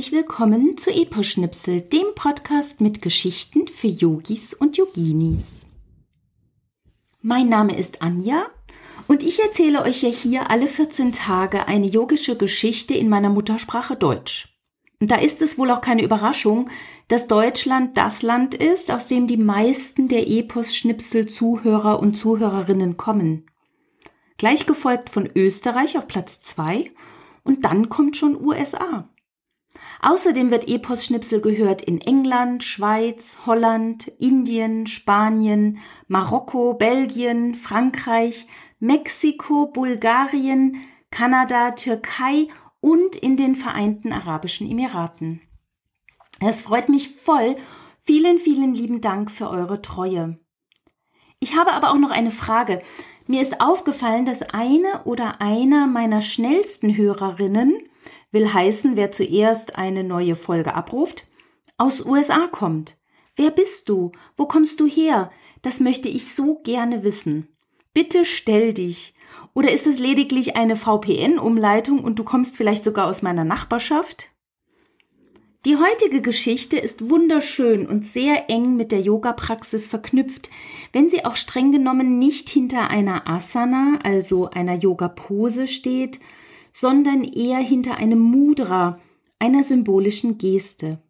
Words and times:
Herzlich 0.00 0.16
willkommen 0.16 0.78
zu 0.78 0.90
Eposchnipsel, 0.90 1.82
dem 1.82 2.06
Podcast 2.14 2.80
mit 2.80 3.02
Geschichten 3.02 3.68
für 3.68 3.88
Yogis 3.88 4.54
und 4.54 4.78
Yoginis. 4.78 5.66
Mein 7.20 7.50
Name 7.50 7.76
ist 7.76 8.00
Anja 8.00 8.46
und 9.08 9.22
ich 9.22 9.42
erzähle 9.42 9.82
euch 9.82 10.02
ja 10.02 10.08
hier 10.08 10.48
alle 10.48 10.68
14 10.68 11.12
Tage 11.12 11.68
eine 11.68 11.86
yogische 11.86 12.34
Geschichte 12.34 12.94
in 12.94 13.10
meiner 13.10 13.28
Muttersprache 13.28 13.94
Deutsch. 13.94 14.56
Und 15.00 15.10
da 15.10 15.16
ist 15.16 15.42
es 15.42 15.58
wohl 15.58 15.70
auch 15.70 15.82
keine 15.82 16.02
Überraschung, 16.02 16.70
dass 17.08 17.28
Deutschland 17.28 17.98
das 17.98 18.22
Land 18.22 18.54
ist, 18.54 18.90
aus 18.90 19.06
dem 19.06 19.26
die 19.26 19.36
meisten 19.36 20.08
der 20.08 20.30
Epos-Schnipsel-Zuhörer 20.30 22.00
und 22.00 22.14
Zuhörerinnen 22.16 22.96
kommen. 22.96 23.44
Gleich 24.38 24.64
gefolgt 24.64 25.10
von 25.10 25.28
Österreich 25.36 25.98
auf 25.98 26.08
Platz 26.08 26.40
2 26.40 26.90
und 27.44 27.66
dann 27.66 27.90
kommt 27.90 28.16
schon 28.16 28.42
USA. 28.42 29.09
Außerdem 30.02 30.50
wird 30.50 30.68
Epos-Schnipsel 30.68 31.40
gehört 31.40 31.82
in 31.82 32.00
England, 32.00 32.64
Schweiz, 32.64 33.38
Holland, 33.46 34.08
Indien, 34.18 34.86
Spanien, 34.86 35.78
Marokko, 36.08 36.74
Belgien, 36.74 37.54
Frankreich, 37.54 38.46
Mexiko, 38.78 39.66
Bulgarien, 39.66 40.76
Kanada, 41.10 41.72
Türkei 41.72 42.48
und 42.80 43.16
in 43.16 43.36
den 43.36 43.56
Vereinten 43.56 44.12
Arabischen 44.12 44.70
Emiraten. 44.70 45.42
Es 46.40 46.62
freut 46.62 46.88
mich 46.88 47.10
voll. 47.10 47.56
Vielen, 48.00 48.38
vielen 48.38 48.74
lieben 48.74 49.02
Dank 49.02 49.30
für 49.30 49.50
eure 49.50 49.82
Treue. 49.82 50.38
Ich 51.38 51.56
habe 51.56 51.72
aber 51.72 51.90
auch 51.90 51.98
noch 51.98 52.10
eine 52.10 52.30
Frage. 52.30 52.80
Mir 53.26 53.42
ist 53.42 53.60
aufgefallen, 53.60 54.24
dass 54.24 54.42
eine 54.42 55.04
oder 55.04 55.40
einer 55.40 55.86
meiner 55.86 56.22
schnellsten 56.22 56.96
Hörerinnen 56.96 57.78
will 58.32 58.52
heißen, 58.52 58.96
wer 58.96 59.10
zuerst 59.10 59.76
eine 59.76 60.04
neue 60.04 60.36
Folge 60.36 60.74
abruft, 60.74 61.26
aus 61.76 62.04
USA 62.04 62.46
kommt. 62.46 62.96
Wer 63.36 63.50
bist 63.50 63.88
du? 63.88 64.12
Wo 64.36 64.46
kommst 64.46 64.80
du 64.80 64.86
her? 64.86 65.30
Das 65.62 65.80
möchte 65.80 66.08
ich 66.08 66.34
so 66.34 66.60
gerne 66.62 67.04
wissen. 67.04 67.48
Bitte 67.92 68.24
stell 68.24 68.72
dich. 68.72 69.14
Oder 69.54 69.72
ist 69.72 69.86
es 69.86 69.98
lediglich 69.98 70.56
eine 70.56 70.76
VPN-Umleitung 70.76 72.04
und 72.04 72.18
du 72.18 72.24
kommst 72.24 72.56
vielleicht 72.56 72.84
sogar 72.84 73.06
aus 73.06 73.22
meiner 73.22 73.44
Nachbarschaft? 73.44 74.28
Die 75.66 75.76
heutige 75.76 76.22
Geschichte 76.22 76.78
ist 76.78 77.10
wunderschön 77.10 77.86
und 77.86 78.06
sehr 78.06 78.48
eng 78.48 78.76
mit 78.76 78.92
der 78.92 79.00
Yoga-Praxis 79.00 79.88
verknüpft, 79.88 80.48
wenn 80.92 81.10
sie 81.10 81.26
auch 81.26 81.36
streng 81.36 81.70
genommen 81.70 82.18
nicht 82.18 82.48
hinter 82.48 82.88
einer 82.88 83.26
Asana, 83.28 83.98
also 84.02 84.48
einer 84.48 84.76
Yoga-Pose 84.76 85.66
steht, 85.66 86.18
sondern 86.72 87.24
eher 87.24 87.58
hinter 87.58 87.96
einem 87.96 88.20
Mudra, 88.20 88.98
einer 89.38 89.62
symbolischen 89.62 90.38
Geste. 90.38 91.02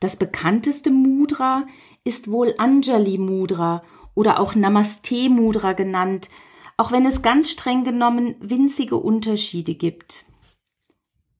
Das 0.00 0.16
bekannteste 0.16 0.90
Mudra 0.90 1.66
ist 2.04 2.30
wohl 2.30 2.54
Anjali 2.58 3.18
Mudra 3.18 3.82
oder 4.14 4.40
auch 4.40 4.54
Namaste 4.54 5.28
Mudra 5.28 5.74
genannt, 5.74 6.30
auch 6.76 6.92
wenn 6.92 7.04
es 7.04 7.22
ganz 7.22 7.50
streng 7.50 7.84
genommen 7.84 8.36
winzige 8.40 8.96
Unterschiede 8.96 9.74
gibt. 9.74 10.24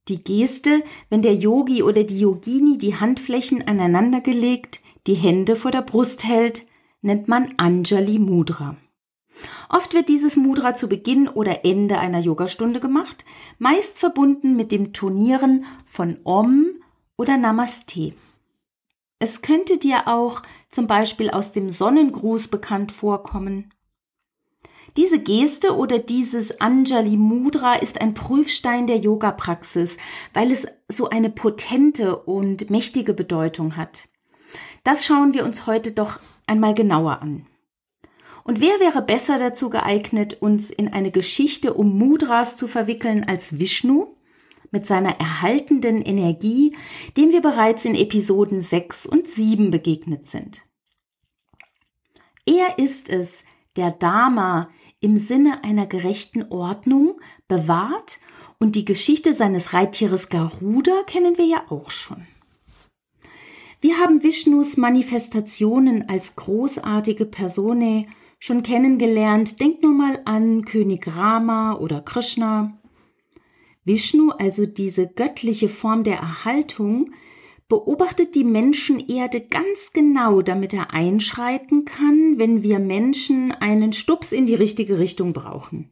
Die 0.09 0.23
Geste, 0.23 0.83
wenn 1.09 1.23
der 1.23 1.35
Yogi 1.35 1.83
oder 1.83 2.05
die 2.05 2.21
Yogini 2.21 2.79
die 2.79 2.97
Handflächen 2.97 3.67
aneinandergelegt, 3.67 4.81
die 5.07 5.15
Hände 5.15 5.57
vor 5.57 5.71
der 5.71 5.83
Brust 5.83 6.25
hält, 6.25 6.67
nennt 7.01 7.29
man 7.29 7.55
Anjali 7.57 8.19
Mudra. 8.19 8.77
Oft 9.69 9.95
wird 9.95 10.09
dieses 10.09 10.37
Mudra 10.37 10.75
zu 10.75 10.89
Beginn 10.89 11.29
oder 11.29 11.65
Ende 11.65 11.99
einer 11.99 12.19
Yogastunde 12.19 12.81
gemacht, 12.81 13.25
meist 13.59 13.99
verbunden 13.99 14.57
mit 14.57 14.73
dem 14.73 14.93
Turnieren 14.93 15.65
von 15.87 16.19
Om 16.25 16.67
oder 17.17 17.37
Namaste. 17.37 18.15
Es 19.19 19.43
könnte 19.43 19.77
dir 19.77 20.09
auch 20.09 20.43
zum 20.71 20.87
Beispiel 20.87 21.31
aus 21.31 21.53
dem 21.53 21.71
Sonnengruß 21.71 22.49
bekannt 22.49 22.91
vorkommen. 22.91 23.73
Diese 24.97 25.21
Geste 25.21 25.77
oder 25.77 25.99
dieses 25.99 26.61
Anjali 26.61 27.17
Mudra 27.17 27.75
ist 27.75 28.01
ein 28.01 28.15
Prüfstein 28.15 28.87
der 28.87 28.97
Yoga-Praxis, 28.97 29.99
weil 30.35 30.51
es 30.51 30.67
so 30.89 31.09
eine 31.11 31.31
potente 31.31 32.17
und 32.17 32.71
mächtige 32.71 33.15
Bedeutung 33.15 33.77
hat. 33.77 34.09
Das 34.83 35.05
schauen 35.05 35.35
wir 35.35 35.45
uns 35.45 35.67
heute 35.67 35.93
doch 35.93 36.19
einmal 36.47 36.75
genauer 36.75 37.23
an. 37.23 37.47
Und 38.51 38.61
wer 38.61 38.81
wäre 38.81 39.01
besser 39.01 39.39
dazu 39.39 39.71
geeignet, 39.71 40.39
uns 40.41 40.73
in 40.73 40.93
eine 40.93 41.13
Geschichte 41.13 41.73
um 41.73 41.97
Mudras 41.97 42.57
zu 42.57 42.67
verwickeln 42.67 43.23
als 43.23 43.61
Vishnu 43.61 44.17
mit 44.73 44.87
seiner 44.87 45.21
erhaltenden 45.21 46.03
Energie, 46.03 46.77
dem 47.17 47.31
wir 47.31 47.43
bereits 47.43 47.85
in 47.85 47.95
Episoden 47.95 48.61
6 48.61 49.07
und 49.07 49.29
7 49.29 49.71
begegnet 49.71 50.27
sind. 50.27 50.63
Er 52.45 52.81
ist 52.81 53.09
es, 53.09 53.45
der 53.77 53.93
Dharma 53.93 54.69
im 54.99 55.17
Sinne 55.17 55.63
einer 55.63 55.87
gerechten 55.87 56.51
Ordnung 56.51 57.21
bewahrt 57.47 58.19
und 58.59 58.75
die 58.75 58.85
Geschichte 58.85 59.33
seines 59.33 59.75
Reittieres 59.75 60.29
Garuda 60.29 61.05
kennen 61.07 61.39
wir 61.39 61.47
ja 61.47 61.67
auch 61.69 61.93
schon. 61.93 62.27
Wir 63.81 63.99
haben 63.99 64.25
Vishnus 64.25 64.77
Manifestationen 64.77 66.09
als 66.09 66.35
großartige 66.35 67.27
Personae 67.27 68.09
schon 68.41 68.65
kennengelernt. 68.65 69.61
Denkt 69.61 69.85
nur 69.85 69.93
mal 69.93 70.19
an 70.25 70.65
König 70.65 71.07
Rama 71.07 71.75
oder 71.75 72.01
Krishna. 72.01 72.77
Vishnu, 73.85 74.31
also 74.31 74.67
diese 74.67 75.07
göttliche 75.07 75.69
Form 75.69 76.03
der 76.03 76.17
Erhaltung, 76.17 77.13
beobachtet 77.69 78.35
die 78.35 78.45
Menschenerde 78.45 79.41
ganz 79.41 79.93
genau, 79.93 80.43
damit 80.43 80.75
er 80.75 80.93
einschreiten 80.93 81.85
kann, 81.85 82.39
wenn 82.39 82.63
wir 82.65 82.81
Menschen 82.81 83.53
einen 83.53 83.93
Stups 83.93 84.33
in 84.33 84.45
die 84.45 84.57
richtige 84.57 84.99
Richtung 84.99 85.33
brauchen. 85.33 85.91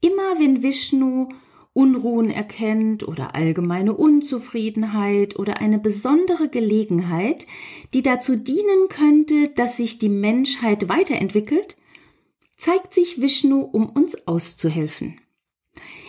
Immer 0.00 0.38
wenn 0.38 0.62
Vishnu 0.62 1.28
Unruhen 1.74 2.30
erkennt 2.30 3.06
oder 3.06 3.34
allgemeine 3.34 3.94
Unzufriedenheit 3.94 5.38
oder 5.38 5.58
eine 5.58 5.78
besondere 5.78 6.48
Gelegenheit, 6.48 7.46
die 7.94 8.02
dazu 8.02 8.36
dienen 8.36 8.88
könnte, 8.90 9.48
dass 9.48 9.78
sich 9.78 9.98
die 9.98 10.10
Menschheit 10.10 10.88
weiterentwickelt, 10.88 11.76
zeigt 12.56 12.94
sich 12.94 13.20
Vishnu, 13.20 13.62
um 13.62 13.88
uns 13.88 14.26
auszuhelfen. 14.26 15.20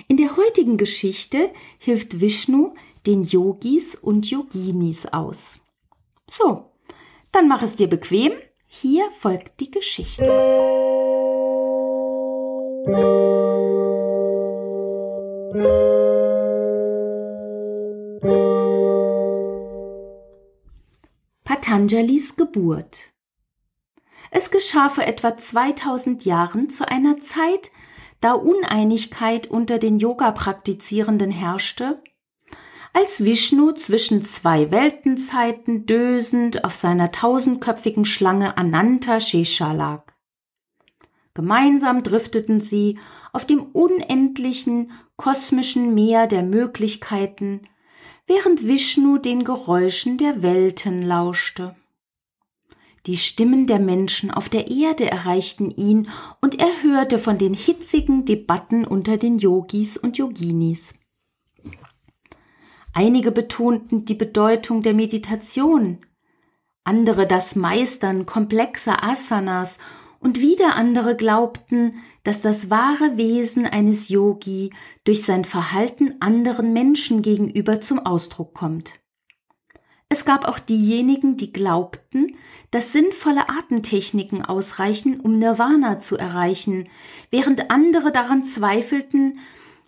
In 0.08 0.18
der 0.18 0.36
heutigen 0.36 0.78
Geschichte 0.78 1.50
hilft 1.80 2.20
Vishnu 2.20 2.74
den 3.08 3.24
Yogis 3.24 3.96
und 3.96 4.30
Yoginis 4.30 5.06
aus. 5.06 5.60
So, 6.30 6.72
dann 7.32 7.48
mach 7.48 7.64
es 7.64 7.76
dir 7.76 7.88
bequem. 7.88 8.34
Hier 8.68 9.10
folgt 9.12 9.60
die 9.60 9.72
Geschichte. 9.72 10.24
Patanjalis 21.44 22.36
Geburt. 22.36 23.12
Es 24.32 24.50
geschah 24.50 24.90
vor 24.90 25.04
etwa 25.04 25.38
2000 25.38 26.26
Jahren 26.26 26.72
zu 26.72 26.88
einer 26.88 27.20
Zeit, 27.20 27.70
da 28.20 28.34
Uneinigkeit 28.34 29.46
unter 29.46 29.78
den 29.78 30.00
Yoga-Praktizierenden 30.00 31.30
herrschte, 31.30 32.02
als 32.94 33.24
Vishnu 33.24 33.74
zwischen 33.74 34.26
zwei 34.26 34.72
Weltenzeiten 34.72 35.86
dösend 35.86 36.64
auf 36.64 36.74
seiner 36.76 37.12
tausendköpfigen 37.12 38.06
Schlange 38.06 38.58
Ananta 38.58 39.20
Shesha 39.20 39.72
lag. 39.72 40.14
Gemeinsam 41.36 42.02
drifteten 42.02 42.60
sie 42.60 43.00
auf 43.32 43.46
dem 43.46 43.64
unendlichen 43.64 44.92
kosmischen 45.24 45.94
Meer 45.94 46.28
der 46.28 46.44
Möglichkeiten, 46.44 47.62
während 48.28 48.68
Vishnu 48.68 49.20
den 49.20 49.46
Geräuschen 49.46 50.18
der 50.18 50.42
Welten 50.44 51.02
lauschte. 51.02 51.78
Die 53.06 53.16
Stimmen 53.16 53.66
der 53.66 53.80
Menschen 53.80 54.32
auf 54.32 54.50
der 54.50 54.70
Erde 54.70 55.10
erreichten 55.10 55.72
ihn 55.72 56.10
und 56.42 56.60
er 56.60 56.84
hörte 56.84 57.20
von 57.20 57.38
den 57.38 57.54
hitzigen 57.54 58.26
Debatten 58.26 58.84
unter 58.84 59.16
den 59.16 59.40
Yogis 59.40 59.96
und 59.96 60.18
Yoginis. 60.18 60.94
Einige 62.94 63.32
betonten 63.32 64.04
die 64.04 64.16
Bedeutung 64.16 64.82
der 64.82 64.94
Meditation, 64.94 66.00
andere 66.84 67.28
das 67.28 67.56
Meistern 67.56 68.26
komplexer 68.26 69.02
Asanas 69.02 69.80
und 70.24 70.40
wieder 70.40 70.76
andere 70.76 71.16
glaubten, 71.16 71.92
dass 72.24 72.42
das 72.42 72.70
wahre 72.70 73.18
Wesen 73.18 73.66
eines 73.66 74.08
Yogi 74.08 74.72
durch 75.04 75.24
sein 75.24 75.44
Verhalten 75.44 76.16
anderen 76.22 76.72
Menschen 76.72 77.22
gegenüber 77.22 77.82
zum 77.82 78.00
Ausdruck 78.00 78.54
kommt. 78.54 79.00
Es 80.08 80.24
gab 80.24 80.48
auch 80.48 80.60
diejenigen, 80.60 81.36
die 81.36 81.52
glaubten, 81.52 82.38
dass 82.72 82.94
sinnvolle 82.94 83.50
Atemtechniken 83.50 84.46
ausreichen, 84.46 85.20
um 85.20 85.40
Nirvana 85.40 86.00
zu 86.00 86.18
erreichen, 86.18 86.88
während 87.30 87.70
andere 87.70 88.12
daran 88.12 88.46
zweifelten, 88.46 89.40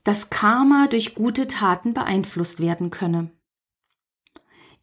dass 0.03 0.29
Karma 0.29 0.87
durch 0.87 1.15
gute 1.15 1.47
Taten 1.47 1.93
beeinflusst 1.93 2.59
werden 2.59 2.91
könne. 2.91 3.31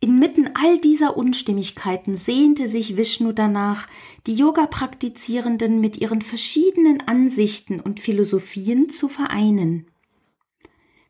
Inmitten 0.05 0.51
all 0.55 0.81
dieser 0.81 1.17
Unstimmigkeiten 1.17 2.17
sehnte 2.17 2.67
sich 2.67 2.97
Vishnu 2.97 3.31
danach, 3.31 3.87
die 4.27 4.35
Yoga-Praktizierenden 4.35 5.81
mit 5.81 5.97
ihren 5.97 6.23
verschiedenen 6.23 7.07
Ansichten 7.07 7.79
und 7.79 8.01
Philosophien 8.01 8.91
zu 8.91 9.07
vereinen. 9.07 9.87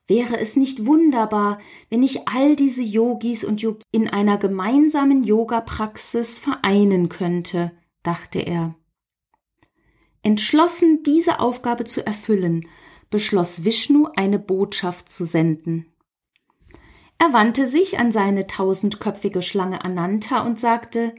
Wäre 0.07 0.39
es 0.39 0.57
nicht 0.57 0.85
wunderbar, 0.85 1.59
wenn 1.89 2.03
ich 2.03 2.29
all 2.29 2.55
diese 2.55 2.83
Yogis 2.83 3.45
und 3.45 3.63
Yogis 3.63 3.87
in 3.93 4.09
einer 4.09 4.37
gemeinsamen 4.37 5.25
Yoga-Praxis 5.25 6.39
vereinen 6.39 7.09
könnte, 7.09 7.73
dachte 8.03 8.41
er. 8.41 8.75
Entschlossen, 10.23 11.03
diese 11.03 11.41
Aufgabe 11.41 11.85
zu 11.85 12.05
erfüllen, 12.05 12.69
beschloss 13.09 13.65
Vishnu, 13.65 14.09
eine 14.17 14.39
Botschaft 14.39 15.11
zu 15.11 15.25
senden. 15.25 15.92
Er 17.23 17.33
wandte 17.33 17.69
sich 17.69 18.01
an 18.01 18.11
seine 18.11 18.49
tausendköpfige 18.49 19.43
Schlange 19.43 19.85
Ananta 19.85 20.45
und 20.45 20.59
sagte 20.59 21.15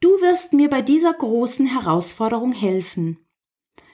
Du 0.00 0.10
wirst 0.20 0.52
mir 0.52 0.68
bei 0.68 0.82
dieser 0.82 1.14
großen 1.14 1.64
Herausforderung 1.64 2.52
helfen. 2.52 3.16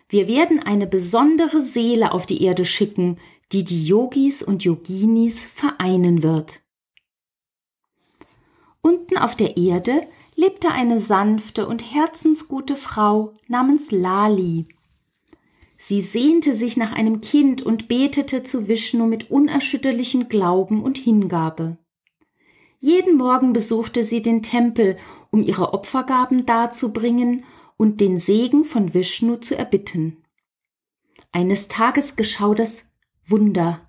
Wir 0.08 0.26
werden 0.26 0.58
eine 0.58 0.88
besondere 0.88 1.60
Seele 1.60 2.10
auf 2.10 2.26
die 2.26 2.42
Erde 2.42 2.64
schicken, 2.64 3.20
die 3.52 3.62
die 3.62 3.86
Yogis 3.86 4.42
und 4.42 4.64
Yoginis 4.64 5.44
vereinen 5.44 6.24
wird. 6.24 6.62
Unten 8.80 9.16
auf 9.16 9.36
der 9.36 9.56
Erde 9.56 10.08
lebte 10.34 10.72
eine 10.72 10.98
sanfte 10.98 11.68
und 11.68 11.94
herzensgute 11.94 12.74
Frau 12.74 13.34
namens 13.46 13.92
Lali. 13.92 14.66
Sie 15.86 16.00
sehnte 16.00 16.54
sich 16.54 16.78
nach 16.78 16.94
einem 16.94 17.20
Kind 17.20 17.60
und 17.60 17.88
betete 17.88 18.42
zu 18.42 18.68
Vishnu 18.68 19.04
mit 19.04 19.30
unerschütterlichem 19.30 20.30
Glauben 20.30 20.82
und 20.82 20.96
Hingabe. 20.96 21.76
Jeden 22.80 23.18
Morgen 23.18 23.52
besuchte 23.52 24.02
sie 24.02 24.22
den 24.22 24.42
Tempel, 24.42 24.96
um 25.30 25.42
ihre 25.42 25.74
Opfergaben 25.74 26.46
darzubringen 26.46 27.44
und 27.76 28.00
den 28.00 28.18
Segen 28.18 28.64
von 28.64 28.94
Vishnu 28.94 29.36
zu 29.36 29.58
erbitten. 29.58 30.24
Eines 31.32 31.68
Tages 31.68 32.16
geschah 32.16 32.54
das 32.54 32.86
Wunder. 33.26 33.86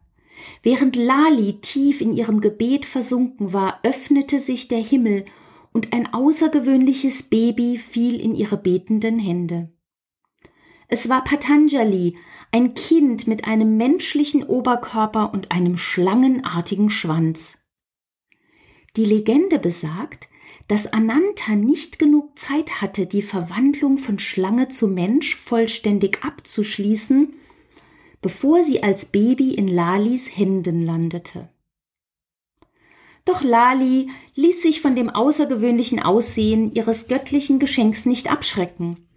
Während 0.63 0.97
Lali 0.97 1.61
tief 1.61 2.01
in 2.01 2.11
ihrem 2.11 2.41
Gebet 2.41 2.85
versunken 2.85 3.53
war, 3.53 3.79
öffnete 3.83 4.41
sich 4.41 4.67
der 4.67 4.81
Himmel 4.81 5.23
und 5.71 5.93
ein 5.93 6.13
außergewöhnliches 6.13 7.23
Baby 7.23 7.77
fiel 7.77 8.19
in 8.19 8.35
ihre 8.35 8.57
betenden 8.57 9.17
Hände. 9.17 9.69
Es 10.87 11.09
war 11.09 11.23
Patanjali, 11.23 12.17
ein 12.51 12.73
Kind 12.73 13.27
mit 13.27 13.45
einem 13.45 13.77
menschlichen 13.77 14.43
Oberkörper 14.43 15.33
und 15.33 15.51
einem 15.51 15.77
schlangenartigen 15.77 16.89
Schwanz. 16.89 17.65
Die 18.95 19.05
Legende 19.05 19.59
besagt, 19.59 20.29
dass 20.67 20.87
Ananta 20.87 21.55
nicht 21.55 21.99
genug 21.99 22.37
Zeit 22.39 22.81
hatte, 22.81 23.05
die 23.05 23.21
Verwandlung 23.21 23.97
von 23.97 24.19
Schlange 24.19 24.67
zu 24.67 24.87
Mensch 24.87 25.35
vollständig 25.35 26.23
abzuschließen, 26.23 27.33
bevor 28.21 28.63
sie 28.63 28.81
als 28.81 29.05
Baby 29.05 29.53
in 29.53 29.67
Lalis 29.67 30.35
Händen 30.35 30.83
landete. 30.83 31.49
Doch 33.25 33.41
Lali 33.41 34.09
ließ 34.35 34.61
sich 34.61 34.81
von 34.81 34.95
dem 34.95 35.09
außergewöhnlichen 35.09 35.99
Aussehen 35.99 36.71
ihres 36.71 37.07
göttlichen 37.07 37.59
Geschenks 37.59 38.05
nicht 38.05 38.31
abschrecken. 38.31 39.07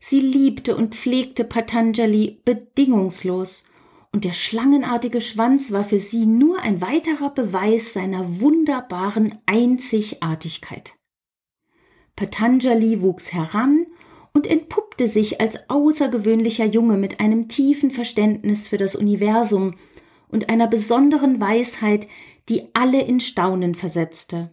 Sie 0.00 0.20
liebte 0.20 0.76
und 0.76 0.94
pflegte 0.94 1.44
Patanjali 1.44 2.40
bedingungslos, 2.44 3.64
und 4.12 4.24
der 4.24 4.32
schlangenartige 4.32 5.20
Schwanz 5.20 5.70
war 5.70 5.84
für 5.84 6.00
sie 6.00 6.26
nur 6.26 6.60
ein 6.62 6.80
weiterer 6.80 7.30
Beweis 7.30 7.92
seiner 7.92 8.40
wunderbaren 8.40 9.38
Einzigartigkeit. 9.46 10.94
Patanjali 12.16 13.02
wuchs 13.02 13.32
heran 13.32 13.86
und 14.32 14.46
entpuppte 14.48 15.06
sich 15.06 15.40
als 15.40 15.70
außergewöhnlicher 15.70 16.64
Junge 16.64 16.96
mit 16.96 17.20
einem 17.20 17.48
tiefen 17.48 17.90
Verständnis 17.90 18.66
für 18.66 18.78
das 18.78 18.96
Universum 18.96 19.74
und 20.28 20.48
einer 20.48 20.66
besonderen 20.66 21.40
Weisheit, 21.40 22.08
die 22.48 22.74
alle 22.74 23.02
in 23.02 23.20
Staunen 23.20 23.74
versetzte. 23.74 24.50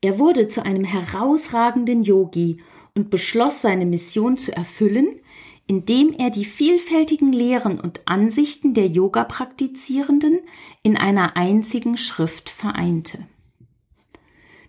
Er 0.00 0.18
wurde 0.18 0.48
zu 0.48 0.64
einem 0.64 0.84
herausragenden 0.84 2.02
Yogi 2.02 2.62
und 2.98 3.10
beschloss 3.10 3.62
seine 3.62 3.86
Mission 3.86 4.36
zu 4.36 4.54
erfüllen, 4.54 5.20
indem 5.68 6.12
er 6.12 6.30
die 6.30 6.44
vielfältigen 6.44 7.32
Lehren 7.32 7.78
und 7.78 8.00
Ansichten 8.06 8.74
der 8.74 8.88
Yoga-Praktizierenden 8.88 10.40
in 10.82 10.96
einer 10.96 11.36
einzigen 11.36 11.96
Schrift 11.96 12.50
vereinte. 12.50 13.24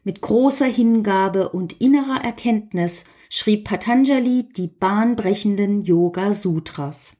Mit 0.04 0.22
großer 0.22 0.68
Hingabe 0.68 1.50
und 1.50 1.81
innerer 1.81 2.24
Erkenntnis 2.24 3.06
schrieb 3.30 3.64
Patanjali 3.64 4.48
die 4.56 4.68
bahnbrechenden 4.68 5.81
Yoga 5.81 6.36
Sutras. 6.36 7.18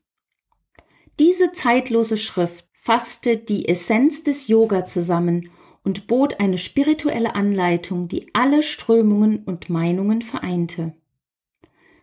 Diese 1.18 1.52
zeitlose 1.54 2.18
Schrift 2.18 2.66
fasste 2.74 3.38
die 3.38 3.68
Essenz 3.68 4.22
des 4.22 4.48
Yoga 4.48 4.86
zusammen 4.86 5.50
und 5.84 6.08
bot 6.08 6.40
eine 6.40 6.58
spirituelle 6.58 7.34
Anleitung, 7.34 8.08
die 8.08 8.28
alle 8.34 8.62
Strömungen 8.62 9.44
und 9.44 9.70
Meinungen 9.70 10.22
vereinte. 10.22 10.94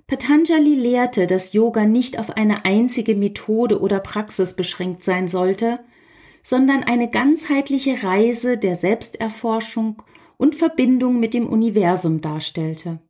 Patanjali 0.09 0.77
lehrte, 0.77 1.27
dass 1.27 1.53
Yoga 1.53 1.85
nicht 1.85 2.19
auf 2.19 2.31
eine 2.31 2.65
einzige 2.65 3.17
Methode 3.17 3.81
oder 3.81 3.99
Praxis 3.99 4.55
beschränkt 4.55 5.03
sein 5.03 5.27
sollte, 5.27 5.81
sondern 6.45 6.85
eine 6.85 7.11
ganzheitliche 7.11 8.05
Reise 8.05 8.57
der 8.57 8.77
Selbsterforschung 8.77 10.03
und 10.37 10.55
Verbindung 10.55 11.19
mit 11.19 11.35
dem 11.35 11.49
Universum 11.49 12.21
darstellte. 12.21 13.01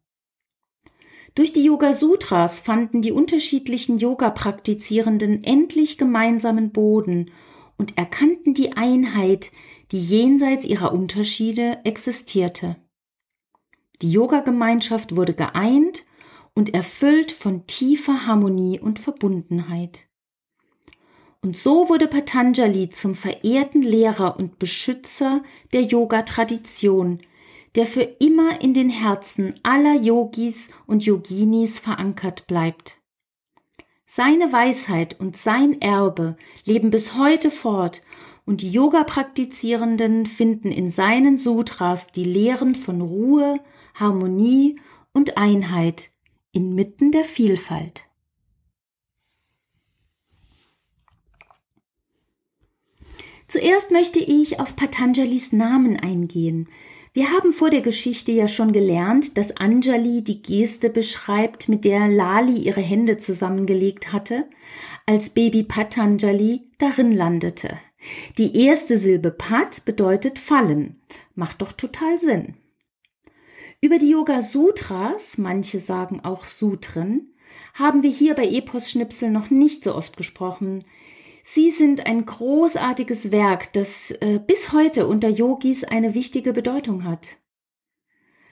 Durch 1.34 1.52
die 1.52 1.64
Yoga 1.64 1.92
Sutras 1.92 2.60
fanden 2.60 3.02
die 3.02 3.12
unterschiedlichen 3.12 3.98
Yoga-Praktizierenden 3.98 5.44
endlich 5.44 5.98
gemeinsamen 5.98 6.70
Boden 6.70 7.30
und 7.76 7.98
erkannten 7.98 8.54
die 8.54 8.72
Einheit, 8.72 9.52
die 9.92 10.00
jenseits 10.00 10.64
ihrer 10.64 10.94
Unterschiede 10.94 11.80
existierte. 11.84 12.76
Die 14.00 14.10
Yoga-Gemeinschaft 14.10 15.14
wurde 15.14 15.34
geeint 15.34 16.05
und 16.56 16.74
erfüllt 16.74 17.30
von 17.30 17.66
tiefer 17.66 18.26
Harmonie 18.26 18.80
und 18.80 18.98
Verbundenheit. 18.98 20.08
Und 21.42 21.56
so 21.56 21.88
wurde 21.88 22.08
Patanjali 22.08 22.88
zum 22.88 23.14
verehrten 23.14 23.82
Lehrer 23.82 24.36
und 24.36 24.58
Beschützer 24.58 25.42
der 25.72 25.82
Yoga-Tradition, 25.82 27.20
der 27.76 27.86
für 27.86 28.02
immer 28.02 28.60
in 28.62 28.74
den 28.74 28.88
Herzen 28.88 29.54
aller 29.62 29.94
Yogis 29.94 30.70
und 30.86 31.04
Yoginis 31.04 31.78
verankert 31.78 32.46
bleibt. 32.46 33.02
Seine 34.06 34.50
Weisheit 34.50 35.20
und 35.20 35.36
sein 35.36 35.80
Erbe 35.82 36.36
leben 36.64 36.90
bis 36.90 37.14
heute 37.16 37.50
fort 37.50 38.02
und 38.46 38.62
die 38.62 38.70
Yoga-Praktizierenden 38.70 40.24
finden 40.24 40.72
in 40.72 40.88
seinen 40.88 41.36
Sutras 41.36 42.12
die 42.12 42.24
Lehren 42.24 42.74
von 42.74 43.02
Ruhe, 43.02 43.60
Harmonie 43.94 44.80
und 45.12 45.36
Einheit 45.36 46.15
inmitten 46.56 47.12
der 47.12 47.24
Vielfalt. 47.24 48.04
Zuerst 53.46 53.92
möchte 53.92 54.18
ich 54.18 54.58
auf 54.58 54.74
Patanjalis 54.74 55.52
Namen 55.52 55.96
eingehen, 56.00 56.68
wir 57.16 57.32
haben 57.32 57.54
vor 57.54 57.70
der 57.70 57.80
Geschichte 57.80 58.30
ja 58.30 58.46
schon 58.46 58.72
gelernt, 58.72 59.38
dass 59.38 59.56
Anjali 59.56 60.22
die 60.22 60.42
Geste 60.42 60.90
beschreibt, 60.90 61.66
mit 61.66 61.86
der 61.86 62.08
Lali 62.08 62.58
ihre 62.58 62.82
Hände 62.82 63.16
zusammengelegt 63.16 64.12
hatte, 64.12 64.44
als 65.06 65.30
Baby 65.30 65.62
Patanjali 65.62 66.68
darin 66.76 67.12
landete. 67.12 67.78
Die 68.36 68.62
erste 68.62 68.98
Silbe 68.98 69.30
Pat 69.30 69.86
bedeutet 69.86 70.38
fallen. 70.38 71.00
Macht 71.34 71.62
doch 71.62 71.72
total 71.72 72.18
Sinn. 72.18 72.56
Über 73.80 73.98
die 73.98 74.10
Yoga 74.10 74.40
Sutras, 74.40 75.36
manche 75.36 75.80
sagen 75.80 76.20
auch 76.24 76.44
Sutren, 76.44 77.34
haben 77.74 78.02
wir 78.02 78.10
hier 78.10 78.34
bei 78.34 78.46
Epos 78.46 78.90
Schnipsel 78.90 79.30
noch 79.30 79.50
nicht 79.50 79.84
so 79.84 79.94
oft 79.94 80.16
gesprochen. 80.16 80.84
Sie 81.44 81.70
sind 81.70 82.06
ein 82.06 82.24
großartiges 82.24 83.30
Werk, 83.30 83.72
das 83.74 84.10
äh, 84.12 84.40
bis 84.44 84.72
heute 84.72 85.06
unter 85.06 85.28
Yogis 85.28 85.84
eine 85.84 86.14
wichtige 86.14 86.52
Bedeutung 86.52 87.04
hat. 87.04 87.36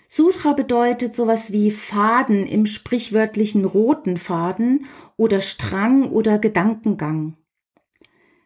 Sutra 0.08 0.52
bedeutet 0.52 1.14
sowas 1.14 1.50
wie 1.50 1.70
Faden 1.70 2.46
im 2.46 2.66
sprichwörtlichen 2.66 3.64
roten 3.64 4.16
Faden 4.16 4.86
oder 5.16 5.40
Strang 5.40 6.10
oder 6.10 6.38
Gedankengang. 6.38 7.36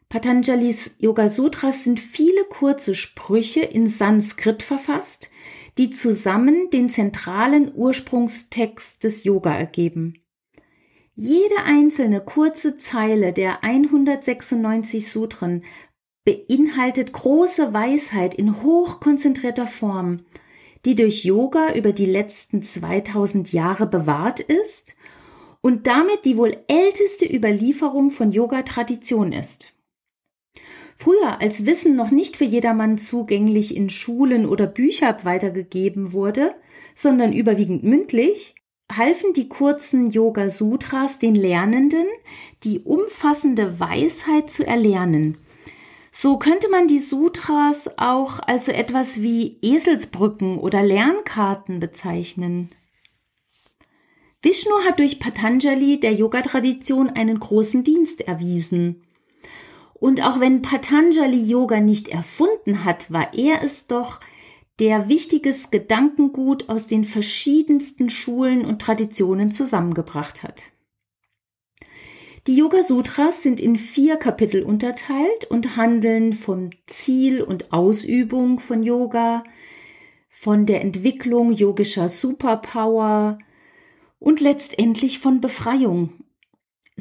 Patanjalis 0.09 0.95
Yoga 0.99 1.29
Sutras 1.29 1.85
sind 1.85 2.01
viele 2.01 2.45
kurze 2.45 2.95
Sprüche 2.95 3.61
in 3.61 3.89
Sanskrit 3.89 4.63
verfasst, 4.63 5.31
die 5.79 5.91
zusammen 5.91 6.71
den 6.71 6.91
zentralen 6.91 7.73
Ursprungstext 7.75 9.05
des 9.05 9.25
Yoga 9.25 9.57
ergeben. 9.57 10.15
Jede 11.15 11.57
einzelne 11.65 12.21
kurze 12.21 12.79
Zeile 12.79 13.33
der 13.33 13.65
196 13.65 15.09
Sutren 15.09 15.65
beinhaltet 16.25 17.13
große 17.13 17.73
Weisheit 17.73 18.35
in 18.35 18.63
hochkonzentrierter 18.63 19.67
Form, 19.67 20.19
die 20.85 20.95
durch 20.95 21.25
Yoga 21.25 21.75
über 21.75 21.93
die 21.93 22.07
letzten 22.07 22.63
2000 22.63 23.53
Jahre 23.53 23.87
bewahrt 23.87 24.41
ist 24.41 24.97
und 25.61 25.87
damit 25.87 26.25
die 26.25 26.37
wohl 26.37 26.57
älteste 26.67 27.25
Überlieferung 27.25 28.11
von 28.11 28.31
Yoga-Tradition 28.31 29.33
ist. 29.33 29.67
Früher, 31.01 31.41
als 31.41 31.65
Wissen 31.65 31.95
noch 31.95 32.11
nicht 32.11 32.37
für 32.37 32.45
jedermann 32.45 32.99
zugänglich 32.99 33.77
in 33.77 33.89
Schulen 33.89 34.49
oder 34.49 34.67
Bücher 34.67 35.17
weitergegeben 35.23 36.13
wurde, 36.13 36.57
sondern 36.97 37.33
überwiegend 37.33 37.85
mündlich, 37.85 38.57
halfen 38.93 39.33
die 39.33 39.49
kurzen 39.49 40.11
Yoga 40.11 40.51
Sutras 40.51 41.21
den 41.21 41.37
Lernenden, 41.37 42.07
die 42.65 42.81
umfassende 42.81 43.79
Weisheit 43.79 44.51
zu 44.51 44.67
erlernen. 44.67 45.39
So 46.11 46.37
könnte 46.37 46.69
man 46.69 46.89
die 46.89 46.99
Sutras 46.99 47.97
auch 47.97 48.41
als 48.41 48.67
so 48.67 48.73
etwas 48.73 49.23
wie 49.23 49.57
Eselsbrücken 49.63 50.59
oder 50.59 50.83
Lernkarten 50.83 51.79
bezeichnen. 51.79 52.71
Vishnu 54.43 54.73
hat 54.85 54.99
durch 54.99 55.21
Patanjali 55.21 56.01
der 56.01 56.15
Yoga-Tradition 56.15 57.09
einen 57.09 57.39
großen 57.39 57.85
Dienst 57.85 58.23
erwiesen. 58.23 59.05
Und 60.01 60.25
auch 60.25 60.41
wenn 60.41 60.63
Patanjali 60.63 61.43
Yoga 61.43 61.81
nicht 61.81 62.09
erfunden 62.09 62.85
hat, 62.85 63.11
war 63.11 63.35
er 63.35 63.63
es 63.63 63.87
doch, 63.87 64.21
der 64.79 65.09
wichtiges 65.09 65.71
Gedankengut 65.71 66.69
aus 66.69 66.87
den 66.87 67.05
verschiedensten 67.05 68.11
Schulen 68.11 68.65
und 68.65 68.81
Traditionen 68.81 69.51
zusammengebracht 69.51 70.45
hat. 70.45 70.71
Die 72.47 72.55
Yoga 72.55 72.83
Sutras 72.83 73.43
sind 73.43 73.61
in 73.61 73.77
vier 73.77 74.17
Kapitel 74.17 74.63
unterteilt 74.63 75.45
und 75.51 75.77
handeln 75.77 76.33
vom 76.33 76.71
Ziel 76.87 77.43
und 77.43 77.73
Ausübung 77.73 78.59
von 78.61 78.83
Yoga, 78.83 79.43
von 80.31 80.65
der 80.65 80.81
Entwicklung 80.81 81.53
yogischer 81.53 82.09
Superpower 82.09 83.39
und 84.21 84.41
letztendlich 84.41 85.19
von 85.19 85.41
Befreiung 85.41 86.13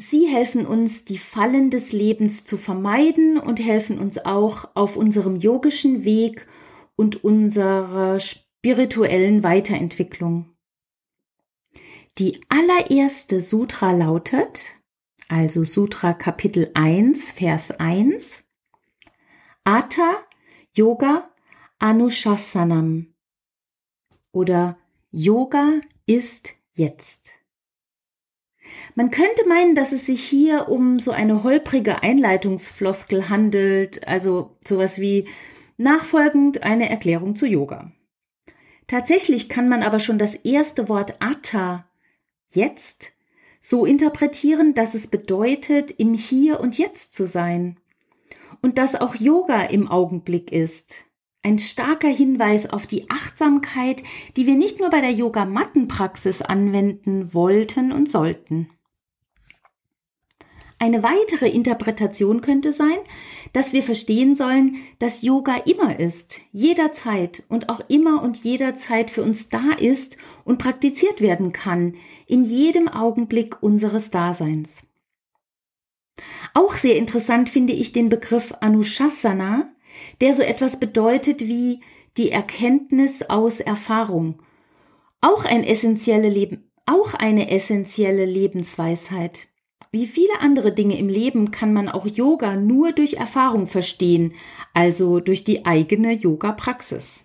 Sie 0.00 0.28
helfen 0.28 0.64
uns, 0.64 1.04
die 1.04 1.18
Fallen 1.18 1.70
des 1.70 1.90
Lebens 1.90 2.44
zu 2.44 2.56
vermeiden 2.56 3.36
und 3.36 3.58
helfen 3.58 3.98
uns 3.98 4.24
auch 4.24 4.70
auf 4.76 4.96
unserem 4.96 5.34
yogischen 5.34 6.04
Weg 6.04 6.46
und 6.94 7.24
unserer 7.24 8.20
spirituellen 8.20 9.42
Weiterentwicklung. 9.42 10.54
Die 12.16 12.40
allererste 12.48 13.40
Sutra 13.40 13.90
lautet, 13.90 14.76
also 15.26 15.64
Sutra 15.64 16.12
Kapitel 16.12 16.70
1, 16.74 17.32
Vers 17.32 17.72
1, 17.72 18.44
Atha 19.64 20.22
Yoga 20.76 21.28
Anushasanam 21.80 23.14
oder 24.30 24.78
Yoga 25.10 25.80
ist 26.06 26.54
jetzt. 26.74 27.37
Man 28.94 29.10
könnte 29.10 29.46
meinen, 29.48 29.74
dass 29.74 29.92
es 29.92 30.06
sich 30.06 30.22
hier 30.22 30.68
um 30.68 30.98
so 30.98 31.10
eine 31.10 31.42
holprige 31.42 32.02
Einleitungsfloskel 32.02 33.28
handelt, 33.28 34.06
also 34.06 34.56
sowas 34.64 34.98
wie 35.00 35.28
nachfolgend 35.76 36.62
eine 36.62 36.88
Erklärung 36.88 37.36
zu 37.36 37.46
Yoga. 37.46 37.92
Tatsächlich 38.86 39.48
kann 39.48 39.68
man 39.68 39.82
aber 39.82 40.00
schon 40.00 40.18
das 40.18 40.34
erste 40.34 40.88
Wort 40.88 41.16
Atta, 41.20 41.86
jetzt, 42.50 43.12
so 43.60 43.84
interpretieren, 43.84 44.74
dass 44.74 44.94
es 44.94 45.08
bedeutet, 45.08 45.90
im 45.92 46.14
Hier 46.14 46.60
und 46.60 46.78
Jetzt 46.78 47.14
zu 47.14 47.26
sein. 47.26 47.78
Und 48.62 48.78
dass 48.78 48.94
auch 48.94 49.14
Yoga 49.14 49.62
im 49.62 49.88
Augenblick 49.88 50.50
ist. 50.52 51.04
Ein 51.42 51.58
starker 51.58 52.08
Hinweis 52.08 52.68
auf 52.68 52.86
die 52.86 53.08
Achtsamkeit, 53.10 54.02
die 54.36 54.46
wir 54.46 54.54
nicht 54.54 54.80
nur 54.80 54.90
bei 54.90 55.00
der 55.00 55.12
Yoga-Mattenpraxis 55.12 56.42
anwenden 56.42 57.32
wollten 57.32 57.92
und 57.92 58.10
sollten. 58.10 58.68
Eine 60.80 61.02
weitere 61.02 61.48
Interpretation 61.48 62.40
könnte 62.40 62.72
sein, 62.72 62.98
dass 63.52 63.72
wir 63.72 63.82
verstehen 63.82 64.36
sollen, 64.36 64.76
dass 65.00 65.22
Yoga 65.22 65.56
immer 65.56 65.98
ist, 65.98 66.40
jederzeit 66.52 67.42
und 67.48 67.68
auch 67.68 67.80
immer 67.88 68.22
und 68.22 68.44
jederzeit 68.44 69.10
für 69.10 69.22
uns 69.22 69.48
da 69.48 69.72
ist 69.78 70.16
und 70.44 70.58
praktiziert 70.58 71.20
werden 71.20 71.52
kann, 71.52 71.94
in 72.26 72.44
jedem 72.44 72.88
Augenblick 72.88 73.60
unseres 73.60 74.10
Daseins. 74.10 74.86
Auch 76.54 76.74
sehr 76.74 76.96
interessant 76.96 77.48
finde 77.48 77.72
ich 77.72 77.92
den 77.92 78.08
Begriff 78.08 78.54
Anushasana, 78.60 79.72
der 80.20 80.34
so 80.34 80.42
etwas 80.42 80.80
bedeutet 80.80 81.40
wie 81.40 81.80
die 82.16 82.30
Erkenntnis 82.30 83.22
aus 83.22 83.60
Erfahrung. 83.60 84.42
Auch 85.20 85.44
ein 85.44 85.64
essentielle 85.64 86.28
Leben, 86.28 86.70
auch 86.86 87.14
eine 87.14 87.50
essentielle 87.50 88.24
Lebensweisheit. 88.24 89.48
Wie 89.90 90.06
viele 90.06 90.40
andere 90.40 90.72
Dinge 90.72 90.98
im 90.98 91.08
Leben 91.08 91.50
kann 91.50 91.72
man 91.72 91.88
auch 91.88 92.06
Yoga 92.06 92.56
nur 92.56 92.92
durch 92.92 93.14
Erfahrung 93.14 93.66
verstehen, 93.66 94.34
also 94.74 95.18
durch 95.20 95.44
die 95.44 95.64
eigene 95.64 96.12
Yoga-Praxis. 96.12 97.24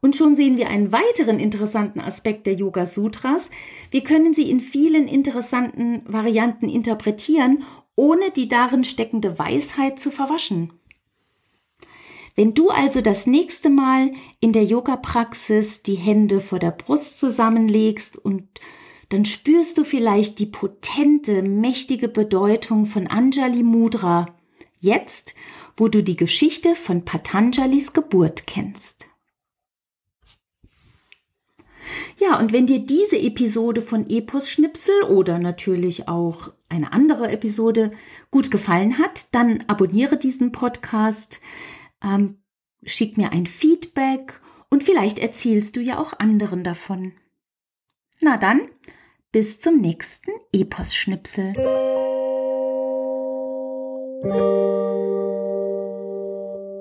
Und 0.00 0.16
schon 0.16 0.34
sehen 0.34 0.56
wir 0.56 0.68
einen 0.68 0.92
weiteren 0.92 1.38
interessanten 1.38 2.00
Aspekt 2.00 2.46
der 2.46 2.54
Yoga 2.54 2.86
Sutras. 2.86 3.50
Wir 3.90 4.02
können 4.02 4.32
sie 4.32 4.50
in 4.50 4.60
vielen 4.60 5.08
interessanten 5.08 6.02
Varianten 6.06 6.68
interpretieren, 6.68 7.64
ohne 7.96 8.30
die 8.30 8.48
darin 8.48 8.84
steckende 8.84 9.38
Weisheit 9.38 9.98
zu 9.98 10.10
verwaschen. 10.10 10.72
Wenn 12.40 12.54
du 12.54 12.70
also 12.70 13.02
das 13.02 13.26
nächste 13.26 13.68
Mal 13.68 14.12
in 14.40 14.54
der 14.54 14.64
Yoga-Praxis 14.64 15.82
die 15.82 15.96
Hände 15.96 16.40
vor 16.40 16.58
der 16.58 16.70
Brust 16.70 17.20
zusammenlegst 17.20 18.16
und 18.16 18.48
dann 19.10 19.26
spürst 19.26 19.76
du 19.76 19.84
vielleicht 19.84 20.38
die 20.38 20.46
potente, 20.46 21.42
mächtige 21.42 22.08
Bedeutung 22.08 22.86
von 22.86 23.06
Anjali 23.08 23.62
Mudra, 23.62 24.24
jetzt, 24.78 25.34
wo 25.76 25.88
du 25.88 26.02
die 26.02 26.16
Geschichte 26.16 26.76
von 26.76 27.04
Patanjalis 27.04 27.92
Geburt 27.92 28.46
kennst. 28.46 29.06
Ja, 32.18 32.38
und 32.38 32.54
wenn 32.54 32.64
dir 32.64 32.78
diese 32.78 33.18
Episode 33.18 33.82
von 33.82 34.08
Epos 34.08 34.48
Schnipsel 34.48 35.02
oder 35.10 35.38
natürlich 35.38 36.08
auch 36.08 36.50
eine 36.70 36.94
andere 36.94 37.30
Episode 37.30 37.90
gut 38.30 38.50
gefallen 38.50 38.96
hat, 38.96 39.34
dann 39.34 39.62
abonniere 39.66 40.16
diesen 40.16 40.52
Podcast 40.52 41.42
ähm, 42.02 42.42
schick 42.84 43.16
mir 43.16 43.32
ein 43.32 43.46
Feedback 43.46 44.40
und 44.68 44.82
vielleicht 44.82 45.18
erzählst 45.18 45.76
du 45.76 45.80
ja 45.80 45.98
auch 45.98 46.18
anderen 46.18 46.64
davon. 46.64 47.12
Na 48.20 48.36
dann, 48.36 48.60
bis 49.32 49.60
zum 49.60 49.80
nächsten 49.80 50.30
Epos-Schnipsel. 50.52 51.54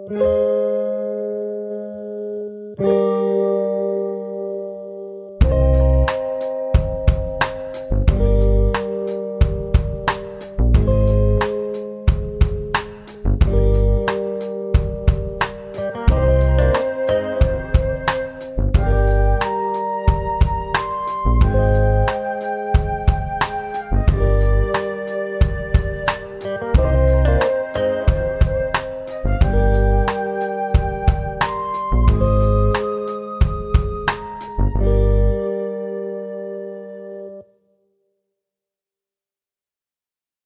Musik 0.10 0.49